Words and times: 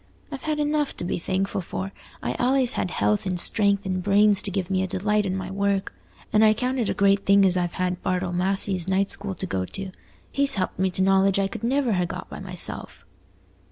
I've 0.31 0.41
had 0.41 0.59
enough 0.59 0.97
to 0.97 1.03
be 1.05 1.19
thankful 1.19 1.61
for: 1.61 1.93
I've 2.23 2.37
allays 2.39 2.73
had 2.73 2.89
health 2.89 3.27
and 3.27 3.39
strength 3.39 3.85
and 3.85 4.01
brains 4.01 4.41
to 4.41 4.49
give 4.49 4.71
me 4.71 4.81
a 4.81 4.87
delight 4.87 5.27
in 5.27 5.35
my 5.37 5.51
work; 5.51 5.93
and 6.33 6.43
I 6.43 6.55
count 6.55 6.79
it 6.79 6.89
a 6.89 6.95
great 6.95 7.19
thing 7.23 7.45
as 7.45 7.55
I've 7.55 7.73
had 7.73 8.01
Bartle 8.01 8.33
Massey's 8.33 8.87
night 8.87 9.11
school 9.11 9.35
to 9.35 9.45
go 9.45 9.63
to. 9.63 9.91
He's 10.31 10.55
helped 10.55 10.79
me 10.79 10.89
to 10.89 11.03
knowledge 11.03 11.37
I 11.37 11.47
could 11.47 11.63
never 11.63 11.93
ha' 11.93 12.07
got 12.07 12.31
by 12.31 12.39
myself." 12.39 13.05